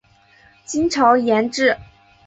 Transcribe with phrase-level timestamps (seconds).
[0.65, 1.77] 金朝沿置。